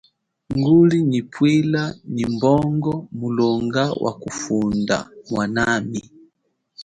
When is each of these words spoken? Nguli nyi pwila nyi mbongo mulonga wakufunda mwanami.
Nguli 0.57 0.97
nyi 1.09 1.21
pwila 1.31 1.83
nyi 2.13 2.25
mbongo 2.33 2.93
mulonga 3.19 3.83
wakufunda 4.03 4.97
mwanami. 5.29 6.01